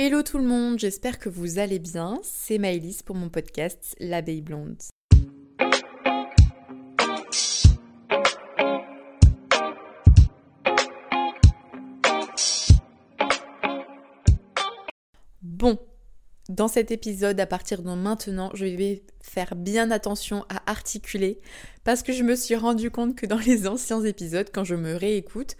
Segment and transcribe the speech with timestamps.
[0.00, 2.20] Hello tout le monde, j'espère que vous allez bien.
[2.22, 4.80] C'est Maëlys pour mon podcast L'abeille blonde.
[15.42, 15.80] Bon,
[16.48, 21.40] dans cet épisode, à partir de maintenant, je vais faire bien attention à articuler
[21.82, 24.94] parce que je me suis rendu compte que dans les anciens épisodes, quand je me
[24.94, 25.56] réécoute,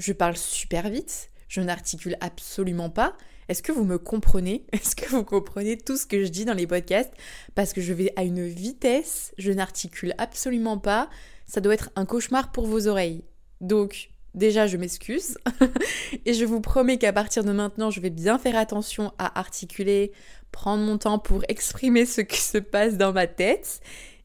[0.00, 3.16] je parle super vite, je n'articule absolument pas.
[3.48, 4.66] Est-ce que vous me comprenez?
[4.72, 7.12] Est-ce que vous comprenez tout ce que je dis dans les podcasts?
[7.54, 11.08] Parce que je vais à une vitesse, je n'articule absolument pas.
[11.46, 13.24] Ça doit être un cauchemar pour vos oreilles.
[13.60, 15.38] Donc, déjà, je m'excuse.
[16.26, 20.12] et je vous promets qu'à partir de maintenant, je vais bien faire attention à articuler,
[20.52, 23.80] prendre mon temps pour exprimer ce qui se passe dans ma tête.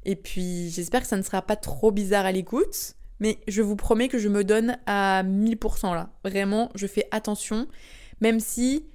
[0.06, 2.96] Et puis, j'espère que ça ne sera pas trop bizarre à l'écoute.
[3.20, 6.10] Mais je vous promets que je me donne à 1000% là.
[6.26, 7.68] Vraiment, je fais attention.
[8.20, 8.86] Même si,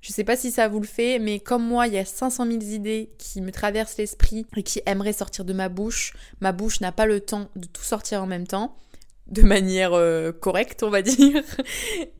[0.00, 2.46] je sais pas si ça vous le fait, mais comme moi, il y a 500
[2.46, 6.14] 000 idées qui me traversent l'esprit et qui aimeraient sortir de ma bouche.
[6.40, 8.76] Ma bouche n'a pas le temps de tout sortir en même temps.
[9.26, 11.42] De manière euh, correcte, on va dire.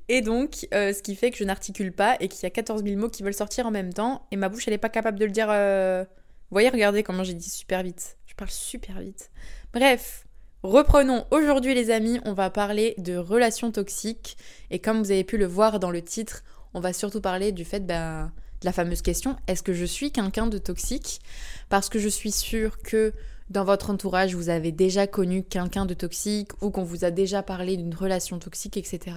[0.08, 2.82] Et donc, euh, ce qui fait que je n'articule pas et qu'il y a 14
[2.82, 4.26] 000 mots qui veulent sortir en même temps.
[4.32, 5.46] Et ma bouche, elle n'est pas capable de le dire.
[5.48, 8.16] Euh, vous voyez, regardez comment j'ai dit super vite.
[8.26, 9.30] Je parle super vite.
[9.72, 10.24] Bref,
[10.64, 14.36] Reprenons aujourd'hui les amis, on va parler de relations toxiques
[14.70, 16.42] et comme vous avez pu le voir dans le titre,
[16.74, 20.12] on va surtout parler du fait ben, de la fameuse question est-ce que je suis
[20.12, 21.20] quelqu'un de toxique?
[21.68, 23.12] Parce que je suis sûre que
[23.50, 27.42] dans votre entourage vous avez déjà connu quelqu'un de toxique ou qu'on vous a déjà
[27.42, 29.16] parlé d'une relation toxique, etc.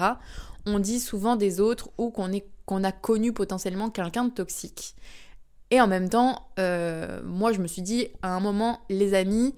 [0.65, 4.95] On dit souvent des autres ou qu'on a connu potentiellement quelqu'un de toxique.
[5.71, 9.55] Et en même temps, euh, moi je me suis dit à un moment, les amis,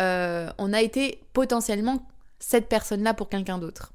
[0.00, 2.06] euh, on a été potentiellement
[2.40, 3.92] cette personne-là pour quelqu'un d'autre.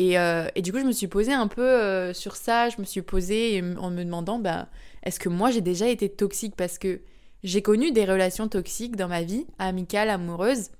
[0.00, 2.84] Euh, et, du coup, je me suis posée un peu euh, sur ça, je me
[2.84, 4.68] suis posée en me demandant, bah,
[5.02, 6.54] est-ce que moi j'ai déjà été toxique?
[6.56, 7.00] Parce que
[7.42, 10.70] j'ai connu des relations toxiques dans ma vie, amicales, amoureuses.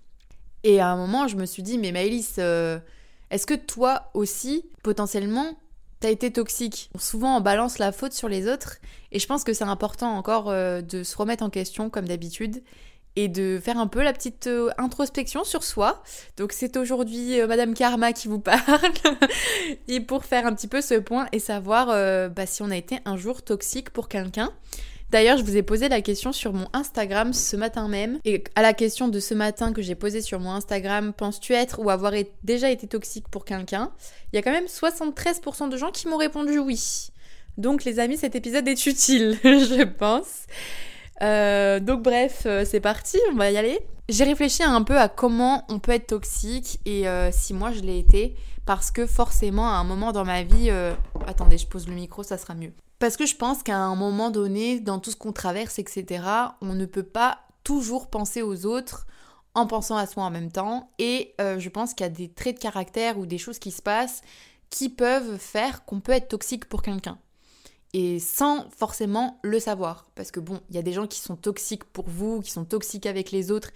[0.62, 5.56] Et à un moment, je me suis dit, mais Maëlys, est-ce que toi aussi, potentiellement,
[6.00, 6.90] t'as été toxique?
[6.98, 8.76] Souvent, on balance la faute sur les autres.
[9.10, 12.62] Et je pense que c'est important encore de se remettre en question, comme d'habitude,
[13.16, 16.02] et de faire un peu la petite euh, introspection sur soi.
[16.36, 18.60] Donc c'est aujourd'hui euh, Madame Karma qui vous parle
[19.88, 22.76] et pour faire un petit peu ce point et savoir euh, bah, si on a
[22.76, 24.52] été un jour toxique pour quelqu'un.
[25.10, 28.20] D'ailleurs, je vous ai posé la question sur mon Instagram ce matin même.
[28.24, 31.80] Et à la question de ce matin que j'ai posée sur mon Instagram, penses-tu être
[31.80, 32.12] ou avoir
[32.44, 33.90] déjà été toxique pour quelqu'un?
[34.32, 37.10] Il y a quand même 73% de gens qui m'ont répondu oui.
[37.58, 40.46] Donc les amis, cet épisode est utile, je pense.
[41.22, 43.80] Euh, donc bref, euh, c'est parti, on va y aller.
[44.08, 47.80] J'ai réfléchi un peu à comment on peut être toxique et euh, si moi je
[47.80, 48.34] l'ai été,
[48.66, 50.70] parce que forcément à un moment dans ma vie...
[51.26, 52.72] Attendez, je pose le micro, ça sera mieux.
[52.98, 56.24] Parce que je pense qu'à un moment donné, dans tout ce qu'on traverse, etc.,
[56.60, 59.06] on ne peut pas toujours penser aux autres
[59.54, 60.90] en pensant à soi en même temps.
[60.98, 63.82] Et je pense qu'il y a des traits de caractère ou des choses qui se
[63.82, 64.22] passent
[64.70, 67.18] qui peuvent faire qu'on peut être toxique pour quelqu'un
[67.92, 70.06] et sans forcément le savoir.
[70.14, 72.64] Parce que bon, il y a des gens qui sont toxiques pour vous, qui sont
[72.64, 73.70] toxiques avec les autres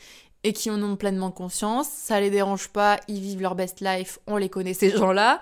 [0.44, 1.88] et qui en ont pleinement conscience.
[1.88, 5.40] Ça les dérange pas, ils vivent leur best life, on les connaît ces gens-là.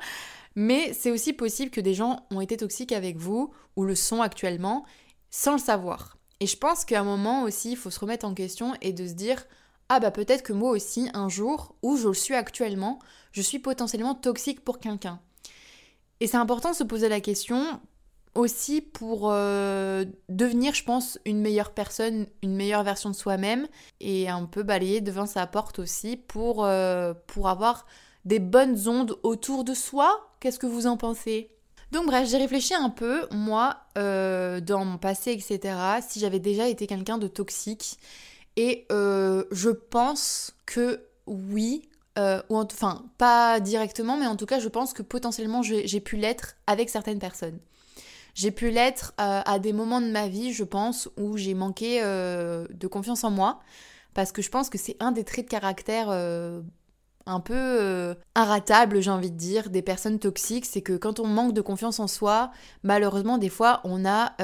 [0.55, 4.23] Mais c'est aussi possible que des gens ont été toxiques avec vous ou le sont
[4.23, 4.85] actuellement
[5.31, 6.19] sans le savoir.
[6.41, 9.07] Et je pense qu'à un moment aussi, il faut se remettre en question et de
[9.07, 9.45] se dire
[9.89, 12.99] ah bah peut-être que moi aussi, un jour, où je le suis actuellement,
[13.33, 15.21] je suis potentiellement toxique pour quelqu'un.
[16.21, 17.81] Et c'est important de se poser la question
[18.35, 23.67] aussi pour euh, devenir, je pense, une meilleure personne, une meilleure version de soi-même
[24.01, 27.87] et un peu balayer devant sa porte aussi pour, euh, pour avoir
[28.25, 30.31] des bonnes ondes autour de soi.
[30.41, 31.51] Qu'est-ce que vous en pensez?
[31.91, 36.69] Donc bref, j'ai réfléchi un peu, moi, euh, dans mon passé, etc., si j'avais déjà
[36.69, 37.99] été quelqu'un de toxique.
[38.57, 41.89] Et je pense que oui,
[42.19, 46.57] ou enfin pas directement, mais en tout cas je pense que potentiellement j'ai pu l'être
[46.67, 47.59] avec certaines personnes.
[48.35, 52.03] J'ai pu l'être euh, à des moments de ma vie, je pense, où j'ai manqué
[52.03, 53.61] euh, de confiance en moi,
[54.15, 56.63] parce que je pense que c'est un des traits de caractère euh,
[57.27, 61.53] un peu inratable, j'ai envie de dire, des personnes toxiques, c'est que quand on manque
[61.53, 62.51] de confiance en soi,
[62.83, 64.35] malheureusement, des fois, on a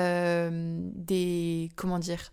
[0.55, 1.71] des...
[1.77, 2.33] comment dire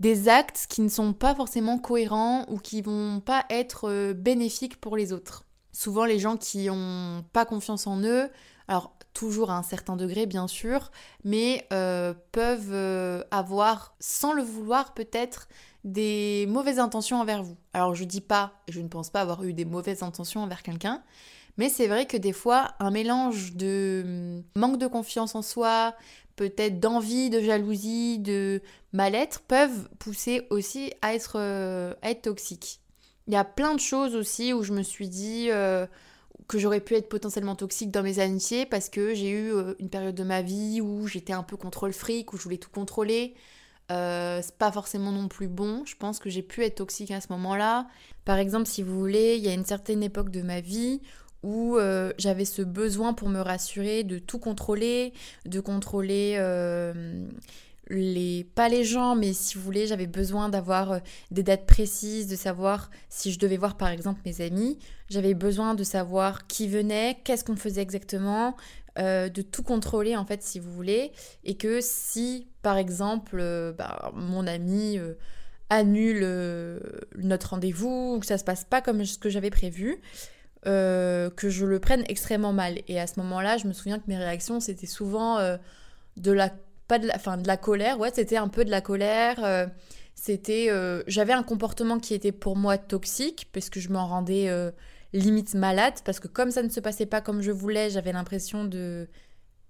[0.00, 4.96] des actes qui ne sont pas forcément cohérents ou qui vont pas être bénéfiques pour
[4.96, 5.44] les autres.
[5.72, 8.30] Souvent, les gens qui ont pas confiance en eux,
[8.68, 10.92] alors toujours à un certain degré bien sûr,
[11.24, 15.48] mais euh, peuvent euh, avoir, sans le vouloir peut-être,
[15.82, 17.56] des mauvaises intentions envers vous.
[17.72, 21.02] Alors je dis pas, je ne pense pas avoir eu des mauvaises intentions envers quelqu'un,
[21.56, 25.96] mais c'est vrai que des fois, un mélange de hum, manque de confiance en soi,
[26.36, 28.62] peut-être d'envie, de jalousie, de
[28.92, 32.80] mal-être, peuvent pousser aussi à être, euh, à être toxiques.
[33.26, 35.86] Il y a plein de choses aussi où je me suis dit euh,
[36.48, 39.90] que j'aurais pu être potentiellement toxique dans mes amitiés parce que j'ai eu euh, une
[39.90, 43.34] période de ma vie où j'étais un peu contrôle fric, où je voulais tout contrôler.
[43.88, 45.84] c'est pas forcément non plus bon.
[45.84, 47.86] Je pense que j'ai pu être toxique à ce moment-là.
[48.24, 51.00] Par exemple, si vous voulez, il y a une certaine époque de ma vie
[51.42, 55.12] où euh, j'avais ce besoin pour me rassurer de tout contrôler,
[55.46, 57.26] de contrôler euh,
[58.54, 60.98] pas les gens, mais si vous voulez, j'avais besoin d'avoir euh,
[61.30, 65.74] des dates précises, de savoir si je devais voir par exemple mes amis, j'avais besoin
[65.74, 68.56] de savoir qui venait, qu'est-ce qu'on faisait exactement,
[68.96, 71.12] de tout contrôler en fait si vous voulez,
[71.44, 73.40] et que si par exemple
[73.78, 74.98] bah, mon ami
[75.70, 76.26] annule
[77.16, 80.00] notre rendez-vous ou que ça se passe pas comme ce que j'avais prévu,
[80.66, 82.80] euh, que je le prenne extrêmement mal.
[82.88, 85.56] Et à ce moment-là, je me souviens que mes réactions, c'était souvent euh,
[86.16, 86.50] de la
[86.88, 88.00] pas de la, enfin, de la colère.
[88.00, 89.44] Ouais, c'était un peu de la colère.
[89.44, 89.66] Euh,
[90.14, 90.68] c'était,
[91.06, 94.50] j'avais un comportement qui était pour moi toxique parce que je m'en rendais
[95.12, 98.64] limite malade parce que comme ça ne se passait pas comme je voulais, j'avais l'impression
[98.64, 99.08] de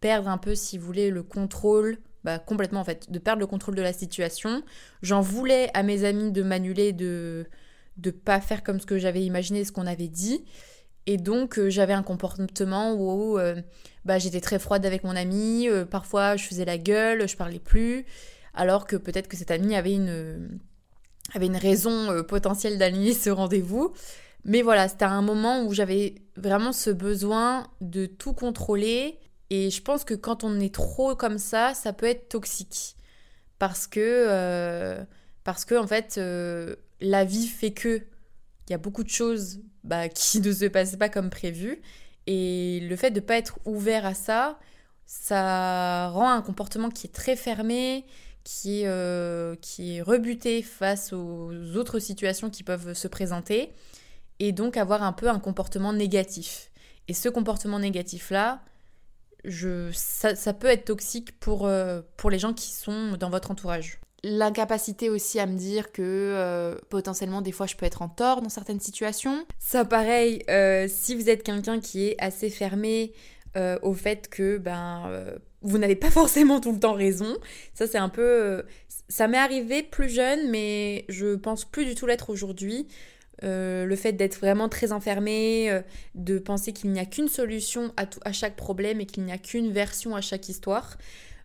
[0.00, 1.98] perdre un peu, si vous voulez, le contrôle.
[2.24, 4.62] Bah, complètement en fait, de perdre le contrôle de la situation.
[5.02, 7.46] J'en voulais à mes amis de m'annuler, de
[7.98, 10.44] de pas faire comme ce que j'avais imaginé, ce qu'on avait dit.
[11.06, 13.60] Et donc euh, j'avais un comportement où euh,
[14.08, 17.58] bah, j'étais très froide avec mon ami, euh, parfois je faisais la gueule, je parlais
[17.60, 18.06] plus,
[18.54, 20.58] alors que peut-être que cet ami avait une,
[21.34, 23.92] avait une raison potentielle d'annuler ce rendez-vous.
[24.44, 29.18] Mais voilà, c'était un moment où j'avais vraiment ce besoin de tout contrôler.
[29.50, 32.96] Et je pense que quand on est trop comme ça, ça peut être toxique.
[33.58, 34.96] Parce que,
[35.44, 36.18] parce que en fait,
[37.00, 38.02] la vie fait que
[38.68, 41.80] il y a beaucoup de choses bah, qui ne se passent pas comme prévu.
[42.30, 44.58] Et le fait de ne pas être ouvert à ça,
[45.06, 48.04] ça rend un comportement qui est très fermé,
[48.44, 53.72] qui est, euh, qui est rebuté face aux autres situations qui peuvent se présenter,
[54.40, 56.70] et donc avoir un peu un comportement négatif.
[57.08, 58.60] Et ce comportement négatif-là,
[59.46, 63.50] je, ça, ça, peut être toxique pour, euh, pour les gens qui sont dans votre
[63.50, 68.08] entourage l'incapacité aussi à me dire que euh, potentiellement des fois je peux être en
[68.08, 69.46] tort dans certaines situations.
[69.58, 73.12] Ça pareil, euh, si vous êtes quelqu'un qui est assez fermé
[73.56, 77.36] euh, au fait que ben vous n'avez pas forcément tout le temps raison,
[77.74, 78.64] ça c'est un peu
[79.08, 82.88] ça m'est arrivé plus jeune mais je pense plus du tout l'être aujourd'hui.
[83.42, 85.80] le fait d'être vraiment très enfermé,
[86.16, 89.38] de penser qu'il n'y a qu'une solution à, à chaque problème et qu'il n'y a
[89.38, 90.98] qu'une version à chaque histoire.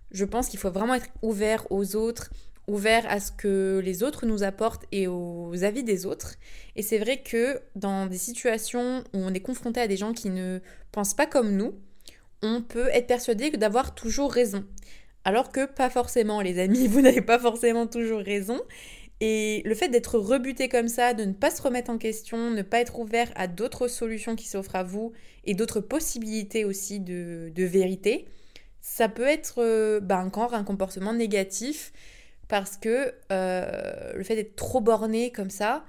[0.10, 2.30] Je pense qu'il faut vraiment être ouvert aux autres,
[2.68, 6.36] ouvert à ce que les autres nous apportent et aux avis des autres.
[6.75, 10.30] Et c'est vrai que dans des situations où on est confronté à des gens qui
[10.30, 10.60] ne
[10.92, 11.74] pensent pas comme nous,
[12.42, 14.65] on peut être persuadé d'avoir toujours raison.
[15.25, 18.60] Alors que pas forcément, les amis, vous n'avez pas forcément toujours raison.
[19.19, 22.62] Et le fait d'être rebuté comme ça, de ne pas se remettre en question, ne
[22.62, 25.13] pas être ouvert à d'autres solutions qui s'offrent à vous
[25.45, 28.27] et d'autres possibilités aussi de, vérité,
[28.81, 31.94] ça peut être bah, encore un comportement négatif
[32.48, 35.84] parce que euh, le fait d'être trop borné comme ça,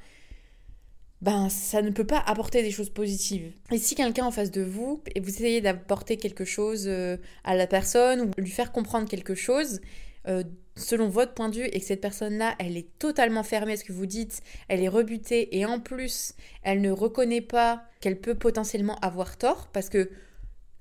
[1.22, 3.52] ben ça ne peut pas apporter des choses positives.
[3.72, 7.56] Et si quelqu'un en face de vous, et vous essayez d'apporter quelque chose euh, à
[7.56, 9.80] la personne ou lui faire comprendre quelque chose,
[10.28, 10.44] euh,
[10.76, 13.84] selon votre point de vue, et que cette personne-là, elle est totalement fermée à ce
[13.84, 18.34] que vous dites, elle est rebutée, et en plus, elle ne reconnaît pas qu'elle peut
[18.34, 20.10] potentiellement avoir tort, parce que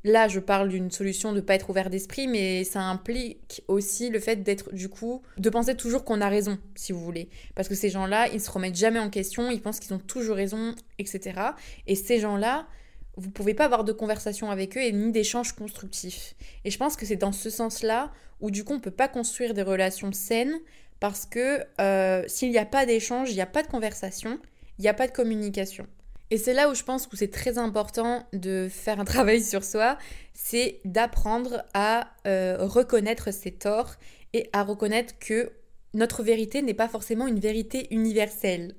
[0.05, 4.09] Là, je parle d'une solution de ne pas être ouvert d'esprit, mais ça implique aussi
[4.09, 7.29] le fait d'être, du coup, de penser toujours qu'on a raison, si vous voulez.
[7.55, 9.99] Parce que ces gens-là, ils ne se remettent jamais en question, ils pensent qu'ils ont
[9.99, 11.39] toujours raison, etc.
[11.87, 12.67] Et ces gens-là,
[13.15, 16.35] vous pouvez pas avoir de conversation avec eux et ni d'échanges constructifs.
[16.65, 19.07] Et je pense que c'est dans ce sens-là où, du coup, on ne peut pas
[19.07, 20.59] construire des relations saines
[20.99, 24.39] parce que euh, s'il n'y a pas d'échange, il n'y a pas de conversation,
[24.79, 25.87] il n'y a pas de communication.
[26.31, 29.63] Et c'est là où je pense que c'est très important de faire un travail sur
[29.63, 29.97] soi,
[30.33, 33.95] c'est d'apprendre à euh, reconnaître ses torts
[34.33, 35.51] et à reconnaître que
[35.93, 38.75] notre vérité n'est pas forcément une vérité universelle.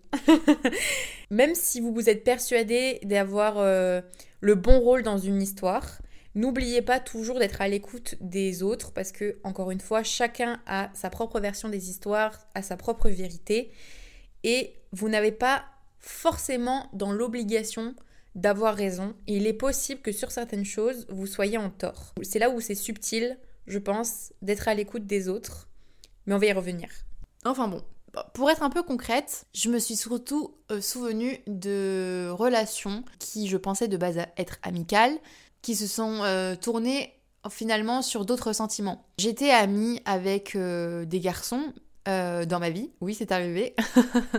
[1.31, 4.01] Même si vous vous êtes persuadé d'avoir euh,
[4.41, 6.01] le bon rôle dans une histoire,
[6.35, 10.91] n'oubliez pas toujours d'être à l'écoute des autres parce que, encore une fois, chacun a
[10.95, 13.71] sa propre version des histoires, a sa propre vérité
[14.43, 15.65] et vous n'avez pas
[16.05, 17.95] forcément dans l'obligation
[18.35, 19.15] d'avoir raison.
[19.27, 22.15] Il est possible que sur certaines choses, vous soyez en tort.
[22.23, 25.69] C'est là où c'est subtil, je pense, d'être à l'écoute des autres.
[26.27, 26.89] Mais on va y revenir.
[27.45, 27.83] Enfin bon,
[28.35, 33.57] pour être un peu concrète, je me suis surtout euh, souvenue de relations qui, je
[33.57, 35.17] pensais de base être amicales,
[35.63, 37.15] qui se sont euh, tournées
[37.51, 39.07] finalement sur d'autres sentiments.
[39.19, 41.73] J'étais amie avec euh, des garçons
[42.09, 43.75] euh, dans ma vie, oui c'est arrivé,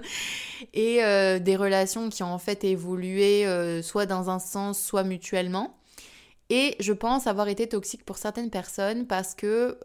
[0.73, 3.45] et euh, des relations qui ont en fait évolué
[3.81, 5.77] soit dans un sens, soit mutuellement.
[6.51, 9.79] Et je pense avoir été toxique pour certaines personnes parce que,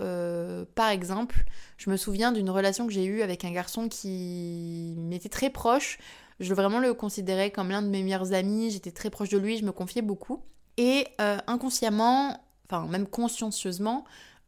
[0.74, 1.44] par exemple,
[1.78, 5.98] je me souviens d'une relation que j'ai eue avec un garçon qui m'était très proche.
[6.38, 9.56] Je vraiment le considérais comme l'un de mes meilleurs amis, j'étais très proche de lui,
[9.56, 10.42] je me confiais beaucoup.
[10.76, 11.06] Et
[11.46, 14.04] inconsciemment, enfin même consciencieusement,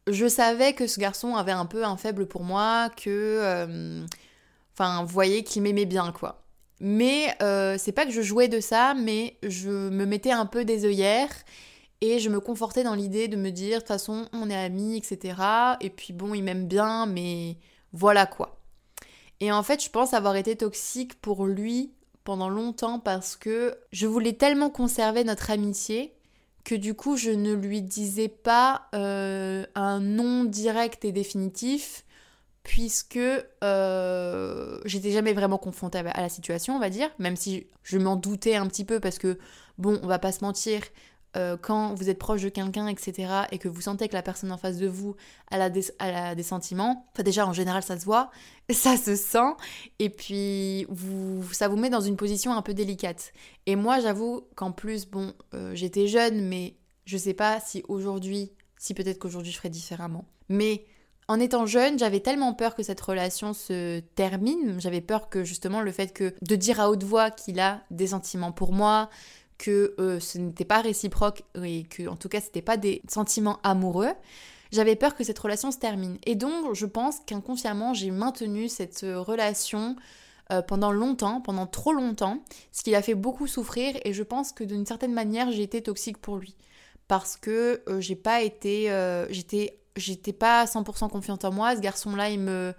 [0.07, 4.05] je savais que ce garçon avait un peu un faible pour moi, que, euh,
[4.73, 6.43] enfin, voyez qu'il m'aimait bien, quoi.
[6.79, 10.65] Mais euh, c'est pas que je jouais de ça, mais je me mettais un peu
[10.65, 11.33] des œillères
[12.01, 14.97] et je me confortais dans l'idée de me dire, de toute façon, on est amis,
[14.97, 15.35] etc.
[15.79, 17.57] Et puis bon, il m'aime bien, mais
[17.93, 18.59] voilà quoi.
[19.39, 21.93] Et en fait, je pense avoir été toxique pour lui
[22.23, 26.13] pendant longtemps parce que je voulais tellement conserver notre amitié
[26.63, 32.05] que du coup je ne lui disais pas euh, un nom direct et définitif
[32.63, 33.19] puisque
[33.63, 38.15] euh, j'étais jamais vraiment confrontée à la situation on va dire même si je m'en
[38.15, 39.37] doutais un petit peu parce que
[39.77, 40.81] bon on va pas se mentir
[41.35, 44.51] euh, quand vous êtes proche de quelqu'un, etc., et que vous sentez que la personne
[44.51, 45.15] en face de vous
[45.49, 48.29] a, des, a des sentiments, enfin déjà en général ça se voit,
[48.69, 49.53] ça se sent,
[49.99, 53.33] et puis vous, ça vous met dans une position un peu délicate.
[53.65, 56.75] Et moi j'avoue qu'en plus, bon, euh, j'étais jeune, mais
[57.05, 60.25] je sais pas si aujourd'hui, si peut-être qu'aujourd'hui je ferais différemment.
[60.49, 60.85] Mais
[61.27, 65.81] en étant jeune, j'avais tellement peur que cette relation se termine, j'avais peur que justement
[65.81, 69.09] le fait que de dire à haute voix qu'il a des sentiments pour moi,
[69.63, 73.59] que euh, ce n'était pas réciproque et que en tout cas c'était pas des sentiments
[73.63, 74.11] amoureux,
[74.73, 76.17] j'avais peur que cette relation se termine.
[76.25, 79.95] Et donc je pense qu'inconsciemment j'ai maintenu cette relation
[80.51, 82.43] euh, pendant longtemps, pendant trop longtemps,
[82.73, 85.81] ce qui l'a fait beaucoup souffrir et je pense que d'une certaine manière j'ai été
[85.81, 86.57] toxique pour lui
[87.07, 88.89] parce que euh, j'ai pas été
[89.29, 92.73] j'étais j'étais pas 100% confiante en moi, ce garçon là il me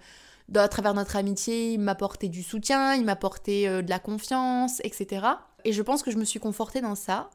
[0.53, 5.25] à travers notre amitié, il m'apportait du soutien, il m'apportait de la confiance, etc.
[5.65, 7.29] Et je pense que je me suis confortée dans ça,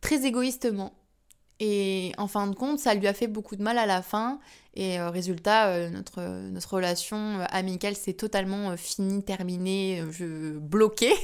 [0.00, 0.94] très égoïstement.
[1.60, 4.40] Et en fin de compte, ça lui a fait beaucoup de mal à la fin.
[4.74, 10.02] Et euh, résultat, euh, notre, notre relation euh, amicale s'est totalement finie, terminée,
[10.60, 11.14] bloquée.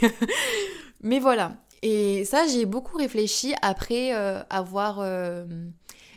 [1.00, 1.56] Mais voilà.
[1.82, 4.12] Et ça, j'ai beaucoup réfléchi après
[4.50, 5.02] avoir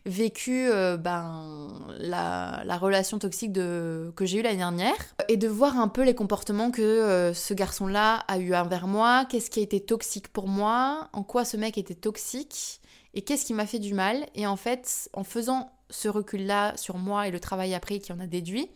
[0.06, 4.96] vécu euh, ben, la, relation toxique que j'ai eue l'année dernière
[5.30, 9.26] et de voir un peu les comportements que euh, ce garçon-là a eu envers moi,
[9.30, 12.82] qu'est-ce qui a été toxique pour moi, en quoi ce mec était toxique
[13.14, 14.26] et qu'est-ce qui m'a fait du mal.
[14.36, 18.20] Et en fait, en faisant ce recul-là sur moi et le travail après qui en
[18.20, 18.70] a déduit,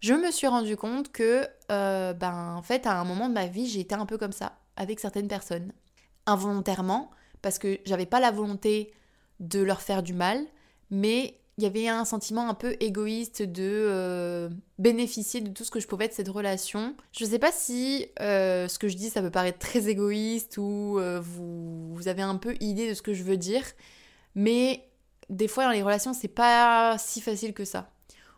[0.00, 3.46] je me suis rendu compte que, euh, ben, en fait, à un moment de ma
[3.46, 5.72] vie, j'ai été un peu comme ça avec certaines personnes,
[6.26, 8.92] involontairement, parce que j'avais pas la volonté
[9.42, 10.40] de leur faire du mal,
[10.90, 15.70] mais il y avait un sentiment un peu égoïste de euh, bénéficier de tout ce
[15.70, 16.96] que je pouvais de cette relation.
[17.12, 20.96] Je sais pas si euh, ce que je dis ça peut paraître très égoïste ou
[20.98, 23.64] euh, vous, vous, avez un peu idée de ce que je veux dire,
[24.34, 24.88] mais
[25.28, 27.90] des fois dans les relations c'est pas si facile que ça.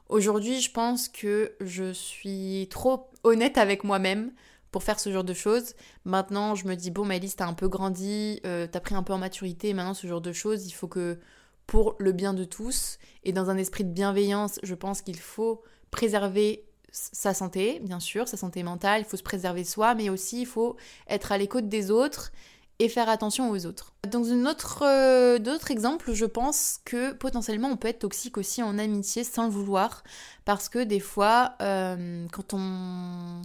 [0.09, 4.33] Aujourd'hui je pense que je suis trop honnête avec moi-même
[4.75, 5.75] pour faire ce genre de choses.
[6.05, 9.13] Maintenant, je me dis, bon, Maëlys, t'as un peu grandi, euh, t'as pris un peu
[9.13, 11.21] en maturité, maintenant, ce genre de choses, il faut que,
[11.69, 15.63] pour le bien de tous, et dans un esprit de bienveillance, je pense qu'il faut
[15.93, 20.41] préserver sa santé, bien sûr, sa santé mentale, il faut se préserver soi, mais aussi
[20.41, 20.75] il faut
[21.09, 22.33] être à l'écoute des autres
[22.81, 23.93] et faire attention aux autres.
[24.11, 28.61] Dans une autre, euh, d'autres exemples, je pense que potentiellement on peut être toxique aussi
[28.61, 30.03] en amitié sans le vouloir,
[30.45, 33.43] parce que des fois, euh, quand on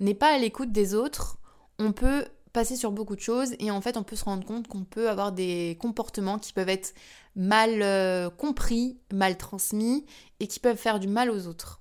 [0.00, 1.38] n'est pas à l'écoute des autres,
[1.78, 4.66] on peut passer sur beaucoup de choses et en fait on peut se rendre compte
[4.66, 6.94] qu'on peut avoir des comportements qui peuvent être
[7.36, 10.04] mal euh, compris, mal transmis
[10.40, 11.80] et qui peuvent faire du mal aux autres.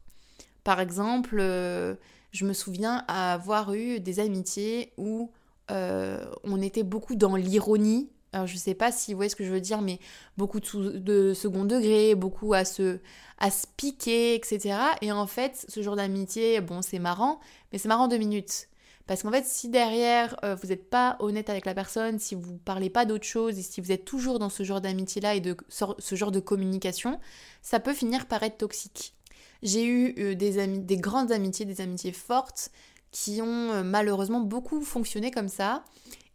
[0.63, 1.95] Par exemple, euh,
[2.31, 5.31] je me souviens avoir eu des amitiés où
[5.71, 8.09] euh, on était beaucoup dans l'ironie.
[8.31, 9.99] Alors je sais pas si vous voyez ce que je veux dire, mais
[10.37, 12.99] beaucoup de, second degré, beaucoup à se,
[13.39, 14.77] à se piquer, etc.
[15.01, 17.39] Et en fait, ce genre d'amitié, bon, c'est marrant,
[17.71, 18.67] mais c'est marrant deux minutes.
[19.07, 22.57] Parce qu'en fait, si derrière, euh, vous n'êtes pas honnête avec la personne, si vous
[22.57, 25.57] parlez pas d'autre chose, et si vous êtes toujours dans ce genre d'amitié-là et de
[25.69, 27.19] ce genre de communication,
[27.63, 29.15] ça peut finir par être toxique.
[29.63, 32.69] J'ai eu euh, des, des grandes amitiés, des amitiés fortes,
[33.11, 35.83] qui ont euh, malheureusement beaucoup fonctionné comme ça.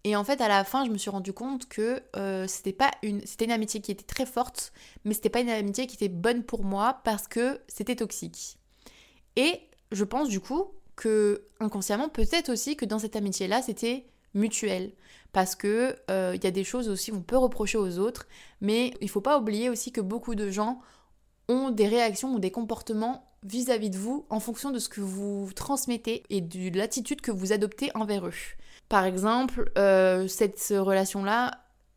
[0.04, 2.90] Et en fait, à la fin, je me suis rendu compte que euh, c'était pas
[3.02, 4.73] une, c'était une amitié qui était très forte,
[5.04, 8.58] mais c'était pas une amitié qui était bonne pour moi parce que c'était toxique.
[9.37, 9.61] Et
[9.92, 14.92] je pense du coup que inconsciemment, peut-être aussi que dans cette amitié-là, c'était mutuelle.
[15.32, 18.28] Parce que il euh, y a des choses aussi qu'on peut reprocher aux autres,
[18.61, 20.80] mais il faut pas oublier aussi que beaucoup de gens
[21.49, 25.50] ont des réactions ou des comportements vis-à-vis de vous en fonction de ce que vous
[25.54, 28.32] transmettez et de l'attitude que vous adoptez envers eux.
[28.88, 31.50] Par exemple, euh, cette relation-là,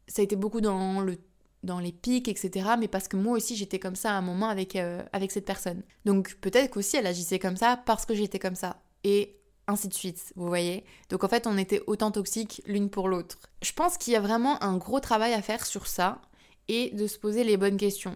[0.07, 1.17] ça a été beaucoup dans le
[1.63, 2.69] dans les pics, etc.
[2.79, 5.45] Mais parce que moi aussi j'étais comme ça à un moment avec, euh, avec cette
[5.45, 5.83] personne.
[6.05, 8.81] Donc peut-être qu'aussi elle agissait comme ça parce que j'étais comme ça.
[9.03, 10.85] Et ainsi de suite, vous voyez.
[11.09, 13.37] Donc en fait on était autant toxiques l'une pour l'autre.
[13.61, 16.21] Je pense qu'il y a vraiment un gros travail à faire sur ça
[16.67, 18.15] et de se poser les bonnes questions.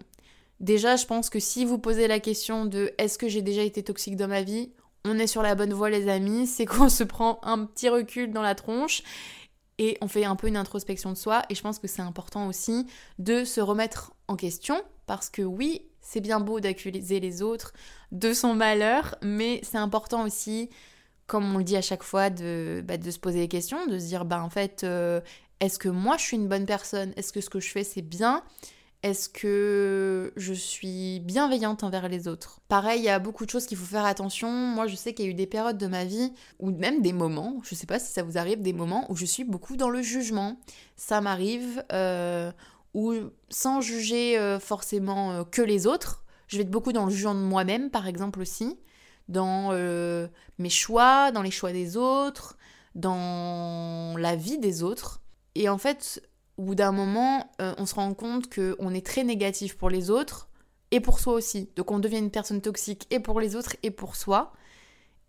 [0.60, 3.84] Déjà je pense que si vous posez la question de est-ce que j'ai déjà été
[3.84, 4.72] toxique dans ma vie,
[5.06, 8.32] on est sur la bonne voie les amis, c'est qu'on se prend un petit recul
[8.32, 9.04] dans la tronche
[9.78, 11.44] et on fait un peu une introspection de soi.
[11.50, 12.86] Et je pense que c'est important aussi
[13.18, 17.74] de se remettre en question parce que oui, c'est bien beau d'accuser les autres
[18.12, 20.70] de son malheur, mais c'est important aussi,
[21.28, 24.06] comme on le dit à chaque fois, de, bah, se poser des questions, de se
[24.06, 25.22] dire bah en fait, euh,
[25.60, 27.14] est-ce que moi je suis une bonne personne?
[27.16, 28.44] Est-ce que ce que je fais c'est bien?
[29.04, 32.60] Est-ce que je suis bienveillante envers les autres?
[32.68, 34.52] Pareil, il y a beaucoup de choses qu'il faut faire attention.
[34.52, 37.14] Moi, je sais qu'il y a eu des périodes de ma vie, ou même des
[37.14, 39.90] moments, je sais pas si ça vous arrive, des moments où je suis beaucoup dans
[39.90, 40.60] le jugement.
[40.98, 42.52] Ça m'arrive, euh,
[42.94, 43.14] où
[43.50, 47.34] sans juger euh, forcément euh, que les autres, je vais être beaucoup dans le jugement
[47.34, 48.78] de moi-même, par exemple aussi,
[49.30, 49.72] dans
[50.60, 52.58] mes choix, dans les choix des autres,
[52.94, 55.22] dans la vie des autres.
[55.56, 56.22] Et en fait,
[56.58, 60.10] au bout d'un moment, euh, on se rend compte qu'on est très négatif pour les
[60.10, 60.50] autres
[60.92, 61.70] et pour soi aussi.
[61.76, 64.54] Donc on devient une personne toxique et pour les autres et pour soi.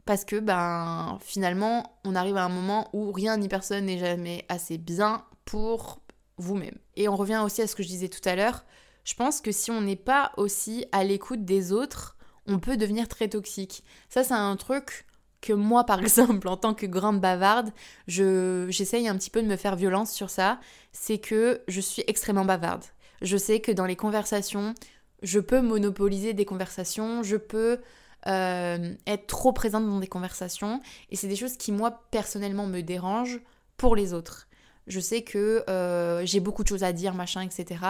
[0.05, 4.45] Parce que ben finalement, on arrive à un moment où rien ni personne n'est jamais
[4.49, 6.01] assez bien pour
[6.39, 6.77] vous-même.
[6.97, 8.65] Et on revient aussi à ce que je disais tout à l'heure.
[9.05, 13.09] Je pense que si on n'est pas aussi à l'écoute des autres, on peut devenir
[13.09, 13.85] très toxique.
[14.09, 15.07] Ça, c'est un truc
[15.43, 17.71] que moi, par exemple, en tant que grande bavarde,
[18.07, 20.59] je, j'essaye un petit peu de me faire violence sur ça,
[20.93, 22.85] c'est que je suis extrêmement bavarde.
[23.21, 24.75] Je sais que dans les conversations,
[25.23, 27.79] je peux monopoliser des conversations, je peux
[28.27, 30.81] euh, être trop présente dans des conversations,
[31.11, 33.41] et c'est des choses qui, moi, personnellement, me dérangent
[33.77, 34.49] pour les autres.
[34.89, 37.81] Je sais que euh, j'ai beaucoup de choses à dire, machin, etc.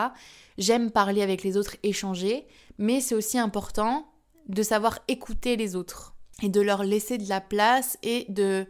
[0.58, 2.46] J'aime parler avec les autres, échanger,
[2.78, 4.06] mais c'est aussi important
[4.48, 6.11] de savoir écouter les autres
[6.42, 8.66] et de leur laisser de la place et de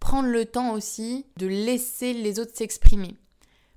[0.00, 3.16] prendre le temps aussi de laisser les autres s'exprimer.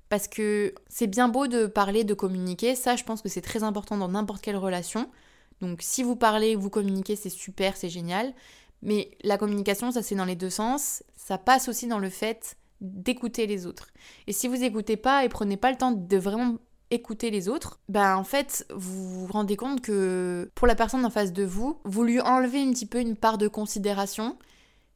[0.08, 3.62] Parce que c'est bien beau de parler, de communiquer, ça je pense que c'est très
[3.62, 5.10] important dans n'importe quelle relation.
[5.60, 8.34] Donc si vous parlez, vous communiquez, c'est super, c'est génial.
[8.82, 11.02] Mais la communication, ça c'est dans les deux sens.
[11.16, 13.88] Ça passe aussi dans le fait d'écouter les autres.
[14.26, 16.58] Et si vous n'écoutez pas et prenez pas le temps de vraiment
[16.92, 21.10] écouter les autres, ben en fait, vous vous rendez compte que pour la personne en
[21.10, 24.36] face de vous, vous lui enlevez un petit peu une part de considération,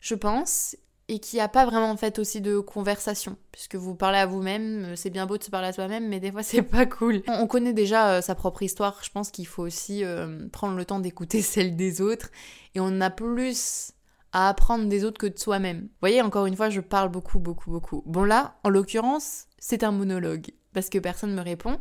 [0.01, 0.77] je pense,
[1.09, 4.95] et qui a pas vraiment en fait aussi de conversation, puisque vous parlez à vous-même,
[4.95, 7.23] c'est bien beau de se parler à soi-même, mais des fois c'est pas cool.
[7.29, 10.85] On connaît déjà euh, sa propre histoire, je pense qu'il faut aussi euh, prendre le
[10.85, 12.31] temps d'écouter celle des autres,
[12.75, 13.93] et on a plus
[14.33, 15.81] à apprendre des autres que de soi-même.
[15.81, 18.03] Vous voyez, encore une fois, je parle beaucoup, beaucoup, beaucoup.
[18.05, 21.81] Bon là, en l'occurrence, c'est un monologue parce que personne ne me répond.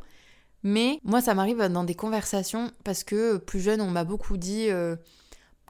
[0.64, 4.70] Mais moi, ça m'arrive dans des conversations parce que plus jeune, on m'a beaucoup dit
[4.70, 4.96] euh,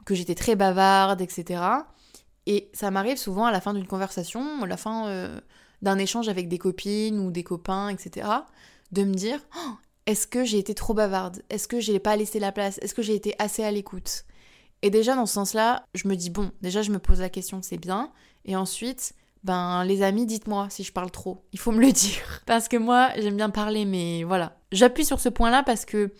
[0.04, 1.60] que j'étais très bavarde, etc.
[2.46, 5.40] Et ça m'arrive souvent à la fin d'une conversation, à la fin euh,
[5.82, 8.28] d'un échange avec des copines ou des copains, etc.,
[8.92, 9.72] de me dire oh,
[10.06, 11.42] est-ce que j'ai été trop bavarde?
[11.50, 12.78] Est-ce que j'ai pas laissé la place?
[12.80, 14.24] Est-ce que j'ai été assez à l'écoute?
[14.82, 17.60] Et déjà, dans ce sens-là, je me dis bon, déjà, je me pose la question,
[17.60, 18.12] c'est bien.
[18.44, 19.14] Et ensuite,
[19.46, 21.44] ben les amis, dites-moi si je parle trop.
[21.52, 22.42] Il faut me le dire.
[22.46, 24.58] Parce que moi, j'aime bien parler, mais voilà.
[24.72, 26.12] J'appuie sur ce point-là parce que,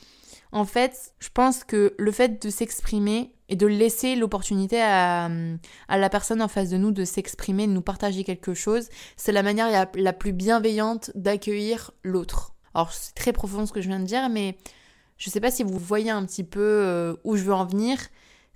[0.52, 5.28] en fait, je pense que le fait de s'exprimer et de laisser l'opportunité à,
[5.88, 9.42] la personne en face de nous de s'exprimer, de nous partager quelque chose, c'est la
[9.42, 12.54] manière la, plus bienveillante d'accueillir l'autre.
[12.74, 14.56] Alors, c'est très profond ce que je viens de dire, mais
[15.16, 17.98] je sais pas si vous voyez un petit peu euh, où je veux en venir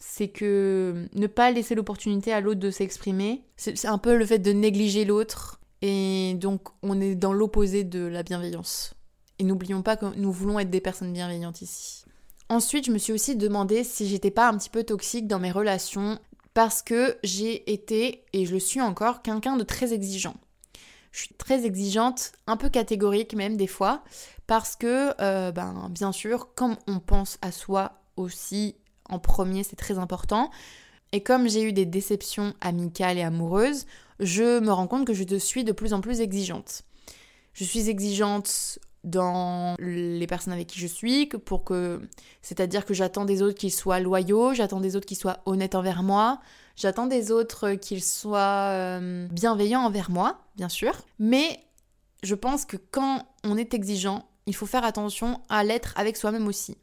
[0.00, 4.38] c'est que ne pas laisser l'opportunité à l'autre de s'exprimer, c'est un peu le fait
[4.38, 8.94] de négliger l'autre, et donc on est dans l'opposé de la bienveillance.
[9.38, 12.04] Et n'oublions pas que nous voulons être des personnes bienveillantes ici.
[12.48, 15.52] Ensuite, je me suis aussi demandé si j'étais pas un petit peu toxique dans mes
[15.52, 16.18] relations,
[16.54, 20.34] parce que j'ai été, et je le suis encore, quelqu'un de très exigeant.
[21.12, 24.02] Je suis très exigeante, un peu catégorique même des fois,
[24.46, 28.76] parce que, euh, ben, bien sûr, comme on pense à soi aussi
[29.10, 30.50] en premier, c'est très important.
[31.12, 33.86] Et comme j'ai eu des déceptions amicales et amoureuses,
[34.20, 36.82] je me rends compte que je te suis de plus en plus exigeante.
[37.52, 42.00] Je suis exigeante dans les personnes avec qui je suis, pour que,
[42.42, 46.02] c'est-à-dire que j'attends des autres qu'ils soient loyaux, j'attends des autres qu'ils soient honnêtes envers
[46.02, 46.40] moi,
[46.80, 50.94] J'attends des autres qu'ils soient euh, bienveillants envers moi, bien sûr.
[51.18, 51.60] Mais
[52.22, 56.48] je pense que quand on est exigeant, il faut faire attention à l'être avec soi-même
[56.48, 56.78] aussi.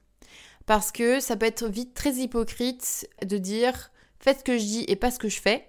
[0.67, 4.85] Parce que ça peut être vite très hypocrite de dire faites ce que je dis
[4.87, 5.65] et pas ce que je fais.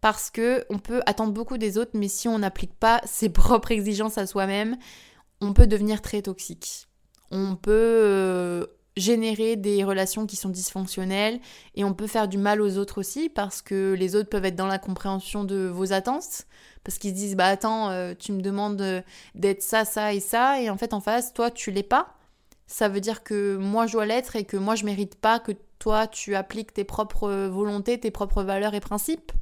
[0.00, 3.72] Parce que on peut attendre beaucoup des autres, mais si on n'applique pas ses propres
[3.72, 4.76] exigences à soi-même,
[5.40, 6.88] on peut devenir très toxique.
[7.30, 8.66] On peut euh,
[8.98, 11.40] générer des relations qui sont dysfonctionnelles
[11.74, 14.56] et on peut faire du mal aux autres aussi parce que les autres peuvent être
[14.56, 16.44] dans la compréhension de vos attentes
[16.84, 19.00] parce qu'ils se disent bah attends euh, tu me demandes euh,
[19.34, 22.14] d'être ça ça et ça et en fait en face toi tu l'es pas
[22.66, 25.52] ça veut dire que moi je dois l'être et que moi je mérite pas que
[25.78, 29.32] toi tu appliques tes propres volontés tes propres valeurs et principes.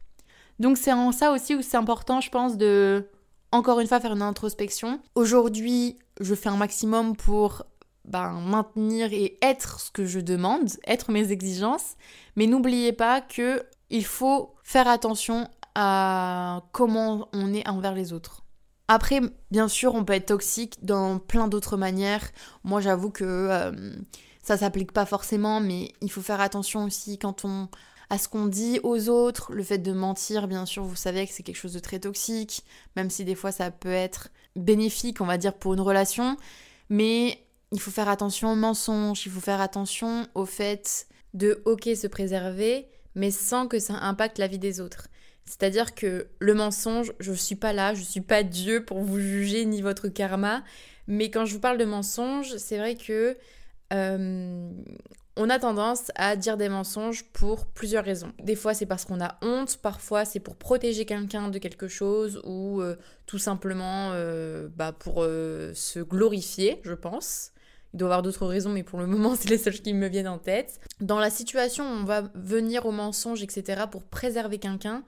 [0.59, 3.09] Donc c'est en ça aussi où c'est important je pense de
[3.53, 5.01] encore une fois faire une introspection.
[5.15, 7.65] Aujourd'hui je fais un maximum pour
[8.05, 11.95] ben, maintenir et être ce que je demande, être mes exigences,
[12.37, 18.43] mais n'oubliez pas que il faut faire attention à comment on est envers les autres.
[18.88, 22.31] Après, bien sûr, on peut être toxique dans plein d'autres manières.
[22.64, 23.97] Moi, j'avoue que euh,
[24.42, 27.68] ça s'applique pas forcément, mais il faut faire attention aussi quand on
[28.12, 29.55] à ce qu'on dit aux autres.
[29.55, 32.62] Le fait de mentir, bien sûr, vous savez que c'est quelque chose de très toxique,
[32.95, 36.37] même si des fois ça peut être bénéfique, on va dire, pour une relation.
[36.90, 41.88] Mais il faut faire attention aux mensonges, il faut faire attention au fait de, ok,
[41.97, 45.09] se préserver, mais sans que ça impacte la vie des autres.
[45.45, 49.01] C'est-à-dire que le mensonge, je ne suis pas là, je ne suis pas Dieu pour
[49.01, 50.63] vous juger ni votre karma,
[51.07, 53.37] mais quand je vous parle de mensonge, c'est vrai que
[53.93, 54.71] euh,
[55.37, 58.33] on a tendance à dire des mensonges pour plusieurs raisons.
[58.43, 62.41] Des fois, c'est parce qu'on a honte, parfois, c'est pour protéger quelqu'un de quelque chose
[62.45, 67.53] ou euh, tout simplement euh, bah, pour se glorifier, je pense.
[67.95, 70.09] Il doit y avoir d'autres raisons, mais pour le moment, c'est les seules qui me
[70.09, 70.81] viennent en tête.
[71.01, 75.05] Dans la situation où on va venir au mensonge, etc., pour préserver quelqu'un,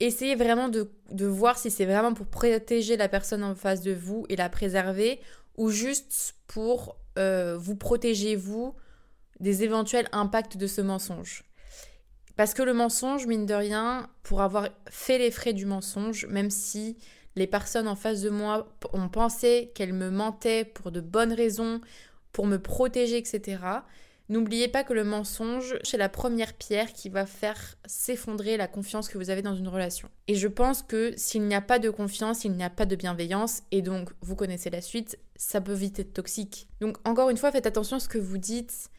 [0.00, 0.90] essayez vraiment de,
[1.26, 5.20] voir si c'est vraiment pour protéger la personne en face de vous et la préserver,
[5.56, 8.74] ou juste pour euh, vous protéger, vous,
[9.38, 11.44] des éventuels impacts de ce mensonge.
[12.36, 16.50] Parce que le mensonge, mine de rien, pour avoir fait les frais du mensonge, même
[16.50, 16.96] si
[17.36, 21.80] les personnes en face de moi ont pensé qu'elles me mentaient pour de bonnes raisons
[22.32, 23.58] pour me protéger, etc.
[24.30, 29.08] N'oubliez pas que le mensonge, c'est la première pierre qui va faire s'effondrer la confiance
[29.08, 30.08] que vous avez dans une relation.
[30.28, 32.94] Et je pense que s'il n'y a pas de confiance, il n'y a pas de
[32.94, 36.68] bienveillance, et donc vous connaissez la suite, ça peut vite être toxique.
[36.80, 38.90] Donc encore une fois, faites attention à ce que vous dites,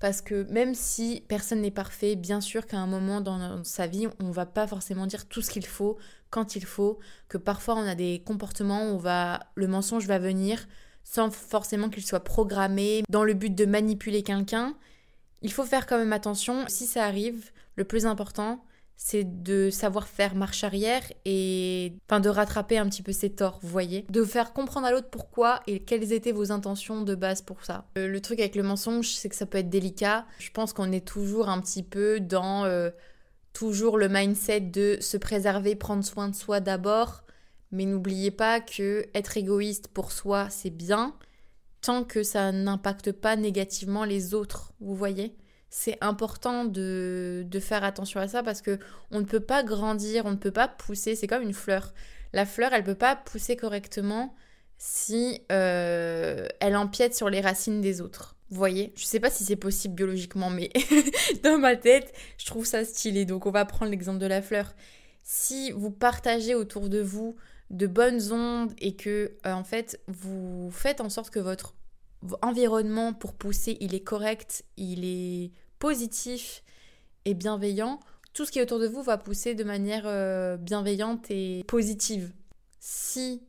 [0.00, 4.06] parce que même si personne n'est parfait, bien sûr qu'à un moment dans sa vie,
[4.20, 5.96] on va pas forcément dire tout ce qu'il faut
[6.28, 6.98] quand il faut,
[7.30, 10.66] que parfois on a des comportements où va, le mensonge va venir
[11.04, 14.74] sans forcément qu'il soit programmé dans le but de manipuler quelqu'un.
[15.42, 16.64] Il faut faire quand même attention.
[16.68, 18.64] Si ça arrive, le plus important,
[18.96, 23.58] c'est de savoir faire marche arrière et enfin de rattraper un petit peu ses torts,
[23.62, 24.06] vous voyez.
[24.08, 27.86] De faire comprendre à l'autre pourquoi et quelles étaient vos intentions de base pour ça.
[27.98, 30.24] Euh, le truc avec le mensonge, c'est que ça peut être délicat.
[30.38, 32.90] Je pense qu'on est toujours un petit peu dans euh,
[33.52, 37.23] toujours le mindset de se préserver, prendre soin de soi d'abord
[37.74, 41.14] mais n'oubliez pas que être égoïste pour soi, c'est bien,
[41.82, 45.36] tant que ça n'impacte pas négativement les autres, vous voyez
[45.76, 48.78] c'est important de, faire attention à ça parce que
[49.10, 51.92] on ne peut pas grandir, on ne peut pas pousser, c'est comme une fleur.
[52.32, 54.36] La fleur, elle ne peut pas pousser correctement
[54.78, 58.36] si euh, elle empiète sur les racines des autres.
[58.50, 60.70] Vous voyez Je sais pas si c'est possible biologiquement, mais
[61.42, 63.24] dans ma tête, je trouve ça stylé.
[63.24, 64.74] Donc on va prendre l'exemple de la fleur.
[65.24, 67.34] Si vous partagez autour de vous
[67.70, 71.74] de bonnes ondes et que euh, en fait vous faites en sorte que votre
[72.42, 76.62] environnement pour pousser il est correct, il est positif
[77.24, 78.00] et bienveillant,
[78.32, 82.32] tout ce qui est autour de vous va pousser de manière euh, bienveillante et positive.
[82.80, 83.42] Si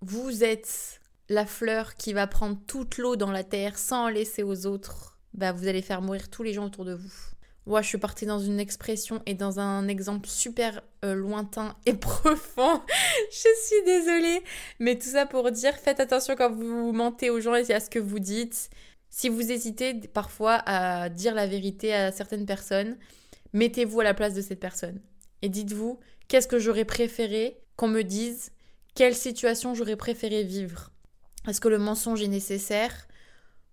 [0.00, 4.66] vous êtes la fleur qui va prendre toute l'eau dans la terre sans laisser aux
[4.66, 7.33] autres, bah vous allez faire mourir tous les gens autour de vous.
[7.66, 11.94] Moi, je suis partie dans une expression et dans un exemple super euh, lointain et
[11.94, 12.82] profond.
[13.30, 14.42] je suis désolée.
[14.80, 17.88] Mais tout ça pour dire, faites attention quand vous mentez aux gens et à ce
[17.88, 18.68] que vous dites.
[19.08, 22.98] Si vous hésitez parfois à dire la vérité à certaines personnes,
[23.52, 25.00] mettez-vous à la place de cette personne.
[25.40, 28.50] Et dites-vous, qu'est-ce que j'aurais préféré qu'on me dise?
[28.94, 30.90] Quelle situation j'aurais préféré vivre?
[31.48, 33.06] Est-ce que le mensonge est nécessaire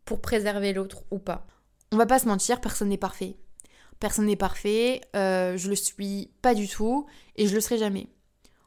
[0.05, 1.47] pour préserver l'autre ou pas?
[1.91, 3.35] On va pas se mentir, personne n'est parfait.
[4.01, 8.07] Personne n'est parfait, euh, je le suis pas du tout et je le serai jamais.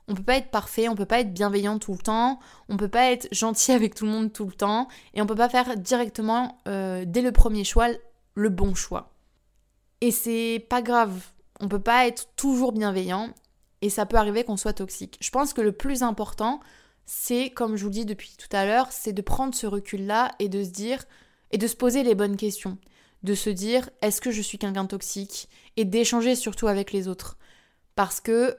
[0.07, 2.88] On peut pas être parfait, on peut pas être bienveillant tout le temps, on peut
[2.88, 5.77] pas être gentil avec tout le monde tout le temps et on peut pas faire
[5.77, 7.88] directement euh, dès le premier choix
[8.35, 9.12] le bon choix.
[10.01, 11.20] Et c'est pas grave.
[11.59, 13.31] On peut pas être toujours bienveillant
[13.83, 15.18] et ça peut arriver qu'on soit toxique.
[15.20, 16.61] Je pense que le plus important,
[17.07, 20.31] c'est, comme je vous le dis depuis tout à l'heure, c'est de prendre ce recul-là
[20.38, 21.05] et de se dire,
[21.51, 22.79] et de se poser les bonnes questions.
[23.24, 25.48] De se dire, est-ce que je suis quelqu'un toxique?
[25.76, 27.37] Et d'échanger surtout avec les autres.
[27.96, 28.56] Parce que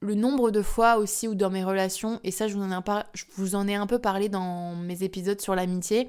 [0.00, 2.54] le nombre de fois aussi où dans mes relations, et ça je
[3.36, 6.08] vous en ai, un peu parlé dans mes épisodes sur l'amitié,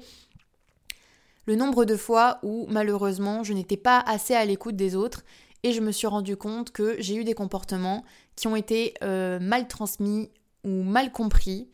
[1.46, 5.24] le nombre de fois où malheureusement je n'étais pas assez à l'écoute des autres
[5.62, 9.38] et je me suis rendu compte que j'ai eu des comportements qui ont été euh,
[9.40, 10.30] mal transmis
[10.64, 11.68] ou mal compris.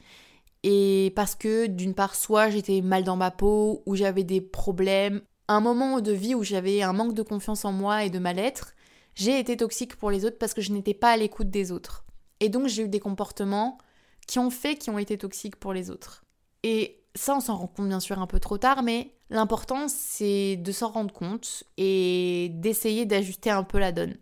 [0.63, 5.21] Et parce que d'une part, soit j'étais mal dans ma peau, ou j'avais des problèmes,
[5.49, 8.75] un moment de vie où j'avais un manque de confiance en moi et de mal-être,
[9.15, 12.05] j'ai été toxique pour les autres parce que je n'étais pas à l'écoute des autres.
[12.41, 13.79] Et donc j'ai eu des comportements
[14.27, 16.25] qui ont fait qui ont été toxiques pour les autres.
[16.63, 20.57] Et ça, on s'en rend compte bien sûr un peu trop tard, mais l'important c'est
[20.57, 24.17] de s'en rendre compte et d'essayer d'ajuster un peu la donne.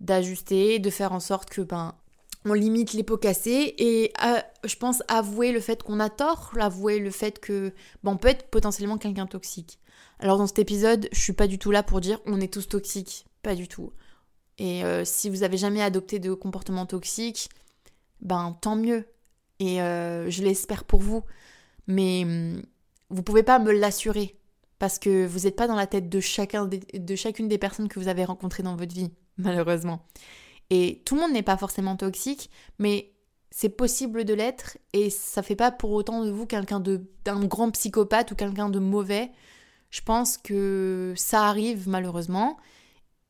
[0.00, 1.94] D'ajuster, de faire en sorte que ben
[2.50, 6.52] on limite les pots cassés et euh, je pense avouer le fait qu'on a tort,
[6.58, 9.78] avouer le fait que ben, on peut être potentiellement quelqu'un toxique.
[10.18, 12.68] Alors dans cet épisode, je suis pas du tout là pour dire on est tous
[12.68, 13.92] toxiques, pas du tout.
[14.58, 17.48] Et euh, si vous avez jamais adopté de comportement toxique,
[18.20, 19.06] ben tant mieux.
[19.60, 21.22] Et euh, je l'espère pour vous.
[21.86, 22.62] Mais hum,
[23.10, 24.36] vous pouvez pas me l'assurer.
[24.78, 27.98] Parce que vous n'êtes pas dans la tête de, chacun de chacune des personnes que
[27.98, 30.06] vous avez rencontrées dans votre vie, malheureusement.
[30.70, 33.12] Et tout le monde n'est pas forcément toxique, mais
[33.50, 37.70] c'est possible de l'être et ça fait pas pour autant de vous quelqu'un d'un grand
[37.70, 39.30] psychopathe ou quelqu'un de mauvais.
[39.90, 42.58] Je pense que ça arrive malheureusement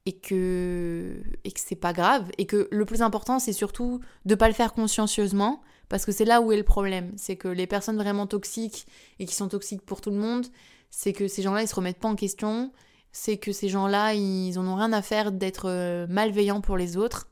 [0.07, 2.29] et que et que c'est pas grave.
[2.38, 6.24] Et que le plus important c'est surtout de pas le faire consciencieusement parce que c'est
[6.24, 8.87] là où est le problème, c'est que les personnes vraiment toxiques
[9.18, 10.46] et qui sont toxiques pour tout le monde,
[10.90, 12.72] c'est que ces gens-là ils se remettent pas en question,
[13.12, 16.97] c'est que ces gens-là ils en ont rien à faire d'être euh, malveillants pour les
[16.97, 17.29] autres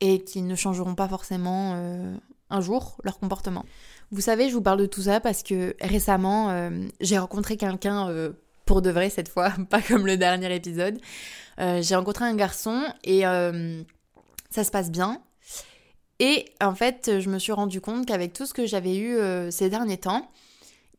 [0.00, 2.16] et qu'ils ne changeront pas forcément euh,
[2.48, 3.64] un jour leur comportement.
[4.10, 6.70] Vous savez, je vous parle de tout ça parce que récemment euh,
[7.00, 8.32] j'ai rencontré quelqu'un
[8.64, 10.98] pour de vrai cette fois, pas comme le dernier épisode.
[11.58, 15.20] J'ai rencontré un garçon et ça se passe bien.
[16.18, 19.18] Et en fait, je me suis rendu compte qu'avec tout ce que j'avais eu
[19.50, 20.30] ces derniers temps,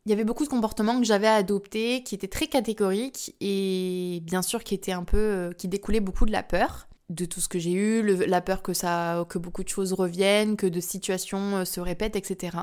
[0.04, 4.42] il y avait beaucoup de comportements que j'avais adoptés qui étaient très catégoriques et bien
[4.42, 7.58] sûr qui étaient un peu qui découlaient beaucoup de la peur de tout ce que
[7.58, 11.80] j'ai eu, la peur que ça que beaucoup de choses reviennent, que de situations se
[11.80, 12.56] répètent, etc.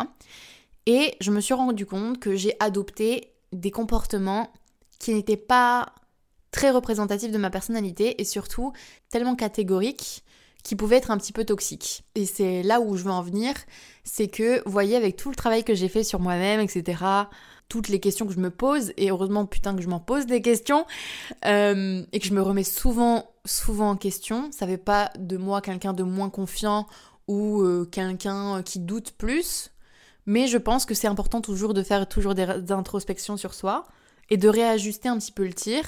[0.86, 4.52] Et je me suis rendu compte que j'ai adopté des comportements
[4.98, 5.94] qui n'étaient pas
[6.52, 8.74] très représentatif de ma personnalité et surtout
[9.10, 10.24] tellement catégorique
[10.64, 12.04] qui pouvait être un petit peu toxique.
[12.16, 13.54] Et c'est là où je veux en venir,
[14.04, 17.04] c'est que, vous voyez, avec tout le travail que j'ai fait sur moi-même, etc.,
[17.70, 20.42] toutes les questions que je me pose, et heureusement putain que je m'en pose des
[20.42, 20.86] questions,
[21.46, 25.62] euh, et que je me remets souvent, souvent en question, ça fait pas de moi
[25.62, 26.88] quelqu'un de moins confiant
[27.28, 29.70] ou euh, quelqu'un qui doute plus,
[30.26, 33.86] mais je pense que c'est important toujours de faire toujours des introspections sur soi
[34.32, 35.84] et de réajuster un petit peu le tir.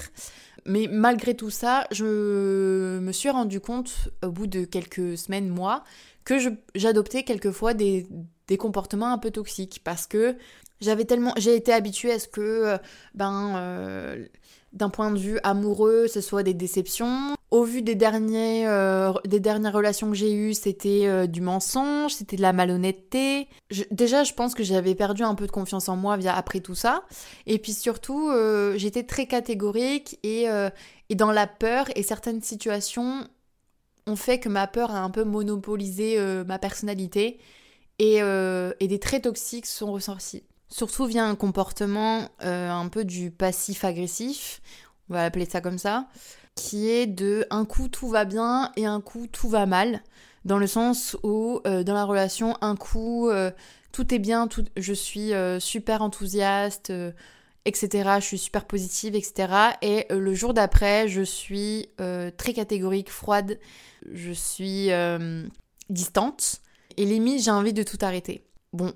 [0.66, 5.84] Mais malgré tout ça, je me suis rendu compte au bout de quelques semaines, mois,
[6.24, 6.36] que
[6.76, 8.08] j'adoptais quelquefois des,
[8.60, 10.36] comportements un peu toxiques parce que
[10.82, 12.78] j'avais tellement j'ai été habituée à ce que euh,
[13.16, 14.26] ben euh,
[14.74, 17.34] d'un point de vue amoureux, ce soit des déceptions.
[17.52, 22.14] Au vu des, derniers, euh, des dernières relations que j'ai eues, c'était euh, du mensonge,
[22.14, 23.50] c'était de la malhonnêteté.
[23.92, 26.76] déjà, je pense que j'avais perdu un peu de confiance en moi via après tout
[26.76, 27.04] ça.
[27.48, 30.46] Et puis surtout, euh, j'étais très catégorique et,
[31.10, 33.28] et dans la peur et certaines situations
[34.08, 37.38] ont fait que ma peur a un peu monopolisé ma personnalité
[38.00, 40.44] et, et des traits toxiques sont ressortis.
[40.70, 44.62] Surtout via un comportement un peu du passif-agressif,
[45.10, 46.08] on va appeler ça comme ça,
[46.56, 50.04] qui est de un coup tout va bien et un coup tout va mal,
[50.46, 53.52] dans le sens où euh, dans la relation, un coup euh,
[53.92, 56.94] tout est bien, tout, je suis super enthousiaste,
[57.66, 59.54] etc., je suis super positive, etc.
[59.82, 63.60] Et le jour d'après, je suis très catégorique, froide,
[64.10, 64.92] je suis
[65.90, 66.62] distante,
[66.96, 68.46] et limite j'ai envie de tout arrêter.
[68.72, 68.94] Bon,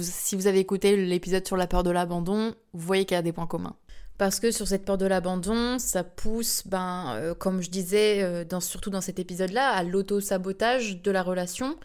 [0.00, 3.22] si vous avez écouté l'épisode sur la peur de l'abandon, vous voyez qu'il y a
[3.22, 3.76] des points communs.
[4.18, 8.60] Parce que sur cette peur de l'abandon, ça pousse, ben, euh, comme je disais, euh,
[8.60, 11.76] surtout dans cet épisode-là, à l'auto-sabotage de la relation,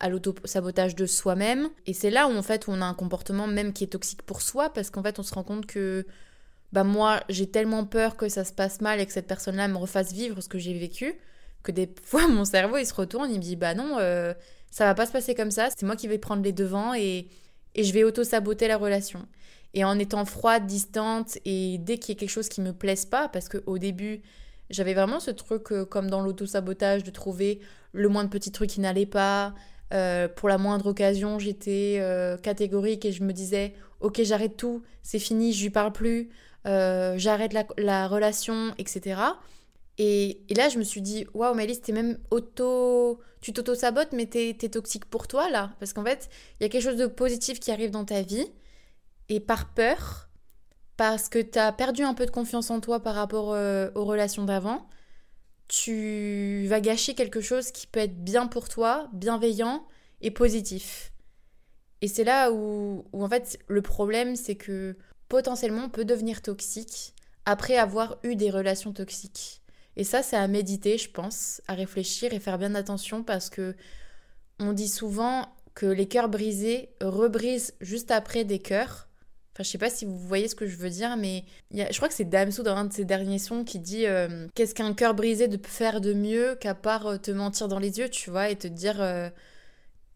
[0.00, 1.70] à l'auto-sabotage de soi-même.
[1.86, 4.42] Et c'est là où en fait on a un comportement même qui est toxique pour
[4.42, 6.06] soi, parce qu'en fait on se rend compte que
[6.72, 9.78] bah moi j'ai tellement peur que ça se passe mal et que cette personne-là me
[9.78, 11.14] refasse vivre ce que j'ai vécu,
[11.62, 14.34] que des fois mon cerveau il se retourne, il me dit bah non, euh,
[14.70, 17.28] ça va pas se passer comme ça, c'est moi qui vais prendre les devants et
[17.74, 19.26] et je vais auto-saboter la relation.
[19.74, 23.04] Et en étant froide, distante, et dès qu'il y a quelque chose qui me plaise
[23.04, 24.22] pas, parce qu'au début,
[24.70, 27.60] J'avais vraiment ce truc euh, comme dans l'auto-sabotage de trouver
[27.92, 29.54] le moins de trucs qui n'allaient pas.
[29.94, 34.82] Euh, pour la moindre occasion, j'étais euh, catégorique et je me disais Ok, j'arrête tout,
[35.02, 36.28] c'est fini, je lui parle plus,
[36.64, 39.20] j'arrête la, relation, etc.
[39.96, 43.20] Et, là, je me suis dit Waouh, Mélisse, t'es même auto.
[43.40, 45.72] Tu t'auto-sabotes, mais t'es es toxique pour toi là.
[45.78, 46.28] Parce qu'en fait,
[46.60, 48.46] il y a quelque chose de positif qui arrive dans ta vie.
[49.28, 50.28] Et par peur,
[50.96, 54.04] parce que tu as perdu un peu de confiance en toi par rapport euh, aux
[54.04, 54.88] relations d'avant,
[55.68, 59.86] tu vas gâcher quelque chose qui peut être bien pour toi, bienveillant
[60.22, 61.12] et positif.
[62.00, 64.96] Et c'est là où, en fait le problème c'est que
[65.28, 67.14] potentiellement on peut devenir toxique
[67.44, 69.62] après avoir eu des relations toxiques.
[69.96, 73.76] Et ça c'est à méditer je pense, à réfléchir et faire bien attention parce que
[74.58, 79.07] on dit souvent que les cœurs brisés rebrisent juste après des cœurs
[79.58, 81.42] Enfin, je sais pas si vous voyez ce que je veux dire, mais
[81.72, 84.72] je crois que c'est Damsou dans un de ses derniers sons qui dit euh, Qu'est-ce
[84.72, 88.08] qu'un cœur brisé de faire de mieux qu'à part euh, te mentir dans les yeux,
[88.08, 89.02] tu vois, et te dire.
[89.02, 89.28] Euh,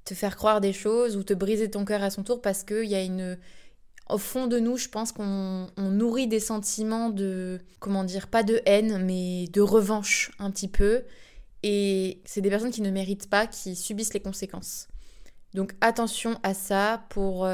[0.04, 2.84] te faire croire des choses ou te briser ton cœur à son tour parce qu'il
[2.84, 3.36] y a une.
[4.08, 7.58] Au fond de nous, je pense qu'on nourrit des sentiments de.
[7.80, 11.02] Comment dire Pas de haine, mais de revanche, un petit peu.
[11.64, 14.86] Et c'est des personnes qui ne méritent pas, qui subissent les conséquences.
[15.54, 17.44] Donc attention à ça pour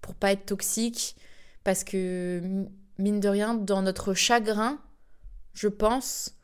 [0.00, 1.16] pour pas être toxique,
[1.64, 2.40] parce que
[2.98, 4.78] mine de rien, dans notre chagrin,
[5.54, 6.34] je pense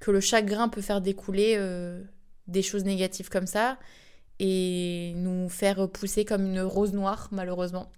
[0.00, 2.02] que le chagrin peut faire découler euh,
[2.46, 3.78] des choses négatives comme ça
[4.38, 7.90] et nous faire pousser comme une rose noire, malheureusement.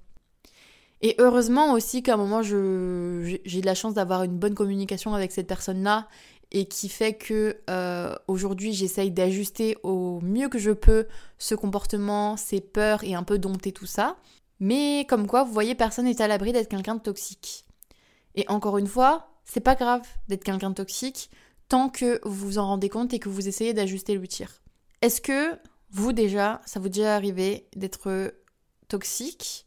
[1.01, 5.33] Et heureusement aussi qu'à un moment, j'ai de la chance d'avoir une bonne communication avec
[5.33, 6.09] cette personne-là
[6.51, 12.37] et qui fait que euh, aujourd'hui j'essaye d'ajuster au mieux que je peux ce comportement,
[12.37, 14.17] ces peurs et un peu dompter tout ça.
[14.61, 17.67] Mais comme quoi, vous voyez, personne n'est à l'abri d'être quelqu'un de toxique.
[18.35, 21.31] Et encore une fois, c'est pas grave d'être quelqu'un de toxique
[21.69, 24.62] tant que vous vous en rendez compte et que vous essayez d'ajuster le tir.
[25.03, 25.59] Est-ce que
[25.90, 28.35] vous déjà, ça vous est déjà arrivé d'être
[28.88, 29.67] toxique,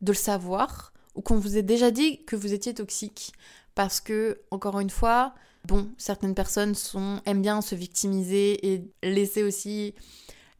[0.00, 3.32] de le savoir, ou qu'on vous ait déjà dit que vous étiez toxique?
[3.74, 9.42] Parce que, encore une fois, bon, certaines personnes sont, aiment bien se victimiser et laisser
[9.42, 9.94] aussi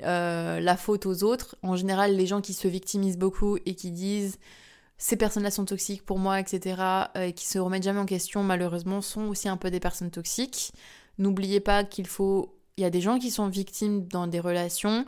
[0.03, 1.57] euh, la faute aux autres.
[1.63, 4.39] En général, les gens qui se victimisent beaucoup et qui disent
[4.97, 6.83] ces personnes-là sont toxiques pour moi, etc.,
[7.17, 10.11] euh, et qui se remettent jamais en question, malheureusement, sont aussi un peu des personnes
[10.11, 10.73] toxiques.
[11.19, 12.55] N'oubliez pas qu'il faut.
[12.77, 15.05] Il y a des gens qui sont victimes dans des relations,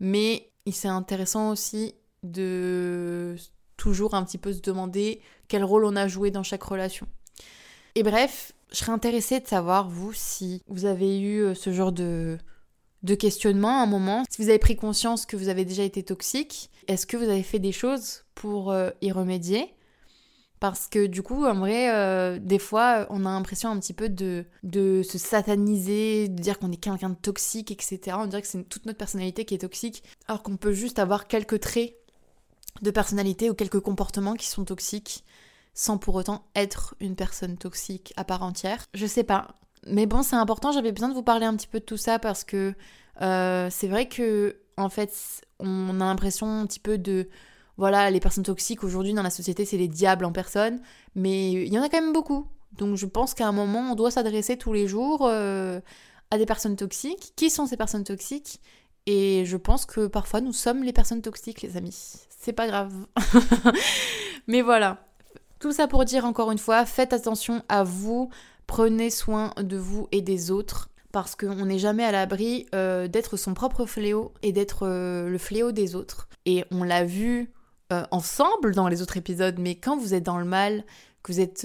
[0.00, 3.36] mais c'est intéressant aussi de
[3.76, 7.06] toujours un petit peu se demander quel rôle on a joué dans chaque relation.
[7.94, 11.92] Et bref, je serais intéressée de savoir, vous, si vous avez eu euh, ce genre
[11.92, 12.38] de,
[13.02, 14.24] de questionnement à un moment.
[14.30, 17.42] Si vous avez pris conscience que vous avez déjà été toxique, est-ce que vous avez
[17.42, 19.74] fait des choses pour euh, y remédier?
[20.60, 24.08] Parce que du coup, en vrai, euh, des fois, on a l'impression un petit peu
[24.08, 28.16] de, de se sataniser, de dire qu'on est quelqu'un de toxique, etc.
[28.20, 31.26] On dirait que c'est toute notre personnalité qui est toxique, alors qu'on peut juste avoir
[31.26, 31.96] quelques traits
[32.80, 35.24] de personnalité ou quelques comportements qui sont toxiques,
[35.74, 38.86] sans pour autant être une personne toxique à part entière.
[38.94, 39.58] Je sais pas.
[39.86, 42.18] Mais bon, c'est important, j'avais besoin de vous parler un petit peu de tout ça
[42.18, 42.74] parce que
[43.20, 45.12] euh, c'est vrai que, en fait,
[45.58, 47.28] on a l'impression un petit peu de.
[47.78, 50.80] Voilà, les personnes toxiques aujourd'hui dans la société, c'est les diables en personne,
[51.14, 52.46] mais il y en a quand même beaucoup.
[52.76, 55.80] Donc je pense qu'à un moment, on doit s'adresser tous les jours euh,
[56.30, 57.32] à des personnes toxiques.
[57.34, 58.60] Qui sont ces personnes toxiques?
[59.06, 62.14] Et je pense que parfois, nous sommes les personnes toxiques, les amis.
[62.38, 62.92] C'est pas grave.
[64.46, 65.06] mais voilà.
[65.58, 68.30] Tout ça pour dire encore une fois, faites attention à vous,
[68.66, 73.36] Prenez soin de vous et des autres parce qu'on n'est jamais à l'abri euh, d'être
[73.36, 76.28] son propre fléau et d'être euh, le fléau des autres.
[76.46, 77.52] Et on l'a vu
[77.92, 80.84] euh, ensemble dans les autres épisodes, mais quand vous êtes dans le mal,
[81.22, 81.64] que vous êtes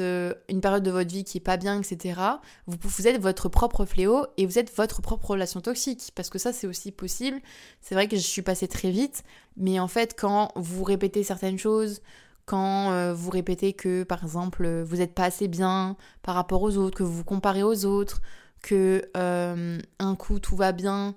[0.50, 2.22] une période de votre vie qui est pas bien, etc.,
[2.68, 6.12] vous, vous êtes votre propre fléau et vous êtes votre propre relation toxique.
[6.14, 7.42] Parce que ça, c'est aussi possible.
[7.82, 9.24] C'est vrai que je suis passée très vite,
[9.56, 12.02] mais en fait, quand vous répétez certaines choses,
[12.48, 16.78] quand euh, vous répétez que, par exemple, vous n'êtes pas assez bien par rapport aux
[16.78, 18.22] autres, que vous vous comparez aux autres,
[18.64, 21.14] que euh, un coup tout va bien,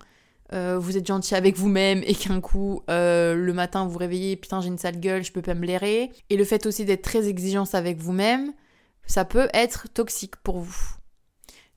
[0.53, 4.61] euh, vous êtes gentil avec vous-même et qu'un coup le matin vous vous réveillez, putain
[4.61, 6.11] j'ai une sale gueule, je peux pas me blairer.
[6.31, 8.53] Et le fait aussi d'être très exigeant avec vous-même,
[9.07, 10.97] ça peut être toxique pour vous.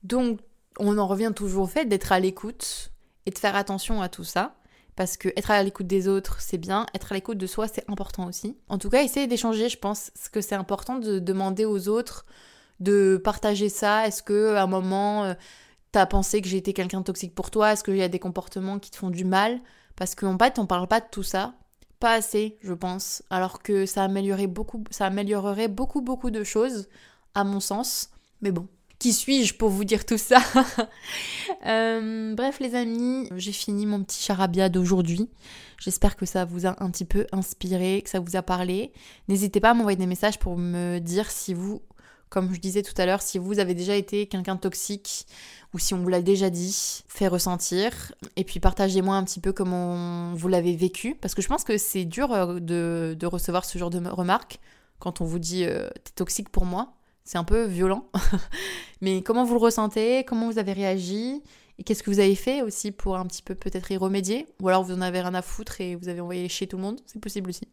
[0.02, 0.40] Donc
[0.80, 2.90] on en revient toujours au fait d'être à l'écoute
[3.26, 4.56] et de faire attention à tout ça
[4.96, 7.88] parce que être à l'écoute des autres, c'est bien, être à l'écoute de soi, c'est
[7.90, 8.56] important aussi.
[8.68, 12.26] En tout cas, essayez d'échanger, je pense que c'est important de demander aux autres
[12.80, 14.06] de partager ça.
[14.06, 15.34] Est-ce que à un moment euh,
[15.92, 17.72] t'as pensé que j'ai été quelqu'un de toxique pour toi?
[17.72, 19.60] Est-ce qu'il y a des comportements qui te font du mal?
[19.96, 21.54] Parce qu'en fait, on parle pas de tout ça,
[22.00, 23.22] pas assez, je pense.
[23.30, 26.88] Alors que ça améliorerait beaucoup, ça améliorerait beaucoup beaucoup de choses,
[27.34, 28.10] à mon sens.
[28.42, 28.68] Mais bon,
[29.12, 30.38] Suis-je pour vous dire tout ça
[31.66, 35.28] euh, Bref les amis, j'ai fini mon petit charabia d'aujourd'hui.
[35.78, 38.92] J'espère que ça vous a un petit peu inspiré, que ça vous a parlé.
[39.28, 41.82] N'hésitez pas à m'envoyer des messages pour me dire si vous,
[42.28, 45.26] comme je disais tout à l'heure, si vous avez déjà été quelqu'un toxique
[45.74, 48.14] ou si on vous l'a déjà dit, fait ressentir.
[48.36, 51.76] Et puis partagez-moi un petit peu comment vous l'avez vécu, parce que je pense que
[51.76, 54.60] c'est dur euh, de, recevoir ce genre de remarques
[55.00, 56.94] quand on vous dit euh, t'es toxique pour moi.
[57.24, 58.06] C'est un peu violent.
[59.00, 60.24] Mais comment vous le ressentez?
[60.24, 61.42] Comment vous avez réagi?
[61.78, 64.46] Et qu'est-ce que vous avez fait aussi pour un petit peu peut-être y remédier?
[64.60, 66.82] Ou alors vous en avez rien à foutre et vous avez envoyé chez tout le
[66.82, 67.00] monde?
[67.06, 67.66] C'est possible aussi.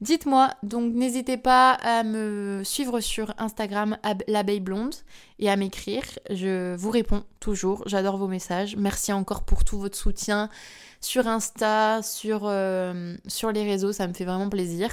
[0.00, 3.96] Dites-moi, donc n'hésitez pas à me suivre sur Instagram
[4.28, 4.94] l'abeille blonde
[5.38, 6.04] et à m'écrire.
[6.30, 7.82] Je vous réponds toujours.
[7.86, 8.76] J'adore vos messages.
[8.76, 10.48] Merci encore pour tout votre soutien
[11.00, 13.92] sur Insta, sur, euh, sur les réseaux.
[13.92, 14.90] Ça me fait vraiment plaisir.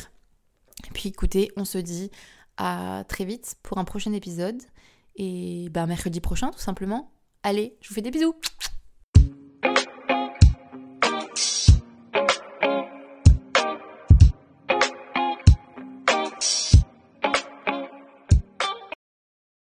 [0.87, 2.11] Et puis écoutez, on se dit
[2.61, 4.61] à très vite pour un prochain épisode.
[5.15, 7.11] Et bah mercredi prochain tout simplement.
[7.43, 8.35] Allez, je vous fais des bisous